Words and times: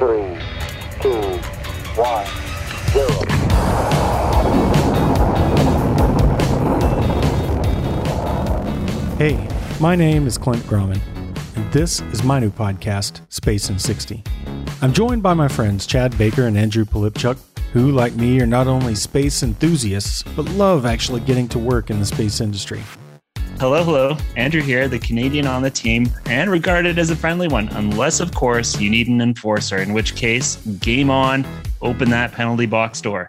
three, 0.00 0.34
two, 1.02 1.10
one, 1.94 2.26
zero. 2.88 3.20
Hey, 9.18 9.46
my 9.78 9.94
name 9.94 10.26
is 10.26 10.38
Clint 10.38 10.66
Groman, 10.66 11.02
and 11.54 11.70
this 11.70 12.00
is 12.00 12.22
my 12.22 12.38
new 12.38 12.48
podcast, 12.48 13.20
Space 13.30 13.68
in 13.68 13.78
60. 13.78 14.24
I'm 14.80 14.94
joined 14.94 15.22
by 15.22 15.34
my 15.34 15.48
friends 15.48 15.86
Chad 15.86 16.16
Baker 16.16 16.46
and 16.46 16.56
Andrew 16.56 16.86
Polipchuk, 16.86 17.36
who, 17.74 17.90
like 17.90 18.14
me, 18.14 18.40
are 18.40 18.46
not 18.46 18.68
only 18.68 18.94
space 18.94 19.42
enthusiasts, 19.42 20.22
but 20.34 20.46
love 20.52 20.86
actually 20.86 21.20
getting 21.20 21.46
to 21.48 21.58
work 21.58 21.90
in 21.90 21.98
the 21.98 22.06
space 22.06 22.40
industry. 22.40 22.80
Hello, 23.60 23.84
hello. 23.84 24.16
Andrew 24.36 24.62
here, 24.62 24.88
the 24.88 24.98
Canadian 24.98 25.46
on 25.46 25.60
the 25.60 25.70
team, 25.70 26.08
and 26.24 26.50
regarded 26.50 26.98
as 26.98 27.10
a 27.10 27.14
friendly 27.14 27.46
one, 27.46 27.68
unless, 27.72 28.18
of 28.18 28.32
course, 28.32 28.80
you 28.80 28.88
need 28.88 29.06
an 29.06 29.20
enforcer, 29.20 29.76
in 29.76 29.92
which 29.92 30.16
case, 30.16 30.56
game 30.80 31.10
on, 31.10 31.46
open 31.82 32.08
that 32.08 32.32
penalty 32.32 32.64
box 32.64 33.02
door. 33.02 33.28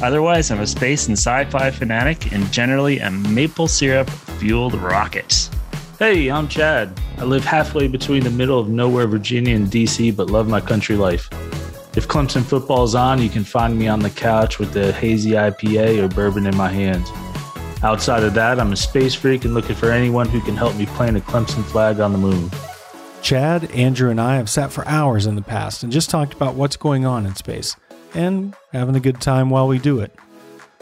Otherwise, 0.00 0.52
I'm 0.52 0.60
a 0.60 0.68
space 0.68 1.08
and 1.08 1.18
sci 1.18 1.46
fi 1.46 1.72
fanatic 1.72 2.32
and 2.32 2.48
generally 2.52 3.00
a 3.00 3.10
maple 3.10 3.66
syrup 3.66 4.08
fueled 4.38 4.74
rocket. 4.74 5.50
Hey, 5.98 6.30
I'm 6.30 6.46
Chad. 6.46 6.96
I 7.18 7.24
live 7.24 7.44
halfway 7.44 7.88
between 7.88 8.22
the 8.22 8.30
middle 8.30 8.60
of 8.60 8.68
nowhere, 8.68 9.08
Virginia 9.08 9.56
and 9.56 9.66
DC, 9.66 10.14
but 10.14 10.30
love 10.30 10.46
my 10.46 10.60
country 10.60 10.94
life. 10.94 11.28
If 11.96 12.06
Clemson 12.06 12.44
football's 12.44 12.94
on, 12.94 13.20
you 13.20 13.28
can 13.28 13.42
find 13.42 13.76
me 13.76 13.88
on 13.88 13.98
the 13.98 14.10
couch 14.10 14.60
with 14.60 14.72
the 14.72 14.92
hazy 14.92 15.32
IPA 15.32 16.04
or 16.04 16.08
bourbon 16.08 16.46
in 16.46 16.56
my 16.56 16.68
hands. 16.68 17.10
Outside 17.82 18.22
of 18.22 18.34
that, 18.34 18.60
I'm 18.60 18.72
a 18.72 18.76
space 18.76 19.12
freak 19.12 19.44
and 19.44 19.54
looking 19.54 19.74
for 19.74 19.90
anyone 19.90 20.28
who 20.28 20.40
can 20.40 20.56
help 20.56 20.76
me 20.76 20.86
plant 20.86 21.16
a 21.16 21.20
Clemson 21.20 21.64
flag 21.64 21.98
on 21.98 22.12
the 22.12 22.18
moon. 22.18 22.48
Chad, 23.22 23.70
Andrew, 23.72 24.08
and 24.08 24.20
I 24.20 24.36
have 24.36 24.48
sat 24.48 24.70
for 24.70 24.86
hours 24.86 25.26
in 25.26 25.34
the 25.34 25.42
past 25.42 25.82
and 25.82 25.90
just 25.90 26.08
talked 26.08 26.32
about 26.32 26.54
what's 26.54 26.76
going 26.76 27.04
on 27.04 27.26
in 27.26 27.34
space 27.34 27.74
and 28.14 28.54
having 28.72 28.94
a 28.94 29.00
good 29.00 29.20
time 29.20 29.50
while 29.50 29.66
we 29.66 29.80
do 29.80 29.98
it. 29.98 30.14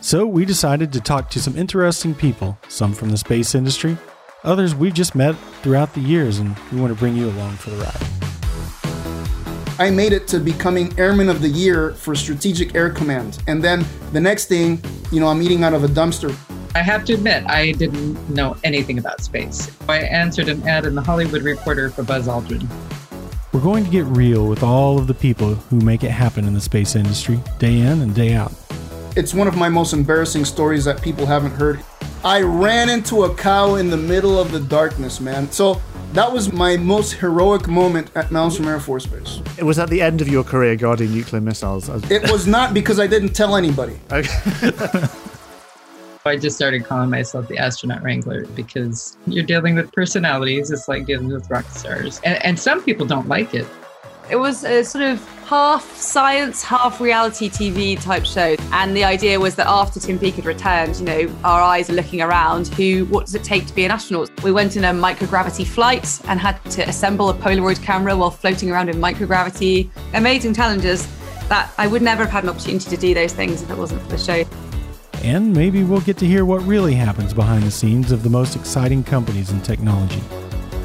So 0.00 0.26
we 0.26 0.46
decided 0.46 0.90
to 0.94 1.00
talk 1.00 1.28
to 1.30 1.40
some 1.40 1.56
interesting 1.56 2.14
people, 2.14 2.58
some 2.68 2.94
from 2.94 3.10
the 3.10 3.18
space 3.18 3.54
industry, 3.54 3.98
others 4.42 4.74
we've 4.74 4.94
just 4.94 5.14
met 5.14 5.36
throughout 5.62 5.92
the 5.92 6.00
years, 6.00 6.38
and 6.38 6.56
we 6.72 6.80
want 6.80 6.94
to 6.94 6.98
bring 6.98 7.14
you 7.14 7.28
along 7.28 7.56
for 7.56 7.70
the 7.70 7.76
ride. 7.76 8.06
I 9.78 9.90
made 9.90 10.14
it 10.14 10.26
to 10.28 10.40
becoming 10.40 10.98
Airman 10.98 11.28
of 11.28 11.42
the 11.42 11.48
Year 11.48 11.92
for 11.92 12.14
Strategic 12.14 12.74
Air 12.74 12.88
Command. 12.88 13.42
And 13.46 13.62
then 13.62 13.84
the 14.12 14.20
next 14.20 14.46
thing, 14.46 14.82
you 15.12 15.20
know, 15.20 15.28
I'm 15.28 15.42
eating 15.42 15.62
out 15.62 15.74
of 15.74 15.84
a 15.84 15.88
dumpster. 15.88 16.34
I 16.76 16.82
have 16.82 17.06
to 17.06 17.14
admit, 17.14 17.42
I 17.46 17.72
didn't 17.72 18.28
know 18.28 18.54
anything 18.62 18.98
about 18.98 19.22
space. 19.22 19.70
I 19.88 20.00
answered 20.00 20.50
an 20.50 20.62
ad 20.68 20.84
in 20.84 20.94
the 20.94 21.00
Hollywood 21.00 21.40
Reporter 21.40 21.88
for 21.88 22.02
Buzz 22.02 22.28
Aldrin. 22.28 22.68
We're 23.54 23.62
going 23.62 23.82
to 23.86 23.90
get 23.90 24.04
real 24.04 24.46
with 24.46 24.62
all 24.62 24.98
of 24.98 25.06
the 25.06 25.14
people 25.14 25.54
who 25.54 25.80
make 25.80 26.04
it 26.04 26.10
happen 26.10 26.44
in 26.44 26.52
the 26.52 26.60
space 26.60 26.94
industry, 26.94 27.40
day 27.58 27.78
in 27.78 28.02
and 28.02 28.14
day 28.14 28.34
out. 28.34 28.52
It's 29.16 29.32
one 29.32 29.48
of 29.48 29.56
my 29.56 29.70
most 29.70 29.94
embarrassing 29.94 30.44
stories 30.44 30.84
that 30.84 31.00
people 31.00 31.24
haven't 31.24 31.52
heard. 31.52 31.80
I 32.22 32.42
ran 32.42 32.90
into 32.90 33.24
a 33.24 33.34
cow 33.34 33.76
in 33.76 33.88
the 33.88 33.96
middle 33.96 34.38
of 34.38 34.52
the 34.52 34.60
darkness, 34.60 35.18
man. 35.18 35.50
So 35.50 35.80
that 36.12 36.30
was 36.30 36.52
my 36.52 36.76
most 36.76 37.14
heroic 37.14 37.68
moment 37.68 38.10
at 38.14 38.26
Malmstrom 38.26 38.66
Air 38.66 38.80
Force 38.80 39.06
Base. 39.06 39.40
It 39.56 39.64
was 39.64 39.78
at 39.78 39.88
the 39.88 40.02
end 40.02 40.20
of 40.20 40.28
your 40.28 40.44
career 40.44 40.76
guarding 40.76 41.14
nuclear 41.14 41.40
missiles. 41.40 41.88
It 42.10 42.30
was 42.30 42.46
not 42.46 42.74
because 42.74 43.00
I 43.00 43.06
didn't 43.06 43.32
tell 43.32 43.56
anybody. 43.56 43.98
Okay. 44.12 45.08
I 46.26 46.36
just 46.36 46.56
started 46.56 46.84
calling 46.84 47.10
myself 47.10 47.48
the 47.48 47.58
astronaut 47.58 48.02
wrangler 48.02 48.46
because 48.48 49.16
you're 49.26 49.44
dealing 49.44 49.74
with 49.76 49.92
personalities. 49.92 50.70
It's 50.70 50.88
like 50.88 51.06
dealing 51.06 51.28
with 51.28 51.48
rock 51.50 51.64
stars. 51.70 52.20
And, 52.24 52.44
and 52.44 52.58
some 52.58 52.82
people 52.82 53.06
don't 53.06 53.28
like 53.28 53.54
it. 53.54 53.66
It 54.28 54.36
was 54.36 54.64
a 54.64 54.82
sort 54.82 55.04
of 55.04 55.24
half 55.46 55.88
science, 55.94 56.64
half 56.64 57.00
reality 57.00 57.48
TV 57.48 58.00
type 58.02 58.26
show. 58.26 58.56
And 58.72 58.96
the 58.96 59.04
idea 59.04 59.38
was 59.38 59.54
that 59.54 59.68
after 59.68 60.00
Tim 60.00 60.18
Peake 60.18 60.34
had 60.34 60.46
returned, 60.46 60.96
you 60.96 61.04
know, 61.04 61.36
our 61.44 61.60
eyes 61.60 61.88
are 61.88 61.92
looking 61.92 62.20
around 62.20 62.66
who, 62.68 63.04
what 63.04 63.26
does 63.26 63.36
it 63.36 63.44
take 63.44 63.66
to 63.68 63.74
be 63.74 63.84
an 63.84 63.92
astronaut? 63.92 64.28
We 64.42 64.50
went 64.50 64.76
in 64.76 64.84
a 64.84 64.92
microgravity 64.92 65.64
flight 65.64 66.20
and 66.24 66.40
had 66.40 66.62
to 66.72 66.88
assemble 66.88 67.30
a 67.30 67.34
Polaroid 67.34 67.80
camera 67.84 68.16
while 68.16 68.32
floating 68.32 68.68
around 68.68 68.88
in 68.88 68.96
microgravity. 68.96 69.90
Amazing 70.14 70.54
challenges 70.54 71.06
that 71.48 71.72
I 71.78 71.86
would 71.86 72.02
never 72.02 72.24
have 72.24 72.32
had 72.32 72.42
an 72.42 72.50
opportunity 72.50 72.90
to 72.90 72.96
do 72.96 73.14
those 73.14 73.32
things 73.32 73.62
if 73.62 73.70
it 73.70 73.78
wasn't 73.78 74.02
for 74.02 74.08
the 74.08 74.18
show. 74.18 74.44
And 75.26 75.52
maybe 75.52 75.82
we'll 75.82 76.02
get 76.02 76.16
to 76.18 76.24
hear 76.24 76.44
what 76.44 76.62
really 76.62 76.94
happens 76.94 77.34
behind 77.34 77.64
the 77.64 77.70
scenes 77.72 78.12
of 78.12 78.22
the 78.22 78.30
most 78.30 78.54
exciting 78.54 79.02
companies 79.02 79.50
in 79.50 79.60
technology. 79.60 80.22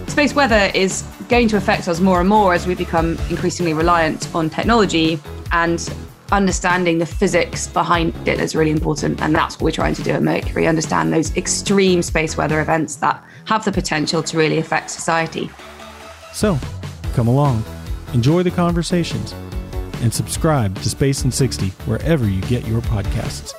Space 0.08 0.34
weather 0.34 0.72
is 0.74 1.04
going 1.30 1.48
to 1.50 1.58
affect 1.58 1.88
us 1.88 2.00
more 2.00 2.20
and 2.20 2.28
more 2.28 2.56
as 2.56 2.66
we 2.66 2.74
become 2.74 3.20
increasingly 3.30 3.76
reliant 3.76 4.34
on 4.34 4.50
technology 4.50 5.20
and 5.52 5.94
understanding 6.32 6.98
the 6.98 7.06
physics 7.06 7.68
behind 7.68 8.16
it 8.28 8.40
is 8.40 8.56
really 8.56 8.72
important 8.72 9.22
and 9.22 9.36
that's 9.36 9.58
what 9.58 9.64
we're 9.64 9.72
trying 9.72 9.94
to 9.94 10.02
do 10.02 10.12
at 10.12 10.24
mercury 10.24 10.66
understand 10.66 11.12
those 11.12 11.36
extreme 11.36 12.02
space 12.02 12.38
weather 12.38 12.62
events 12.62 12.96
that 12.96 13.22
have 13.44 13.66
the 13.66 13.72
potential 13.72 14.24
to 14.24 14.38
really 14.38 14.58
affect 14.58 14.90
society 14.90 15.52
So, 16.32 16.58
come 17.14 17.28
along, 17.28 17.66
enjoy 18.14 18.44
the 18.44 18.52
conversations, 18.52 19.34
and 20.02 20.14
subscribe 20.14 20.74
to 20.82 20.90
Space 20.90 21.26
in 21.26 21.32
60 21.32 21.68
wherever 21.86 22.28
you 22.28 22.42
get 22.44 22.66
your 22.66 22.82
podcasts. 22.82 23.54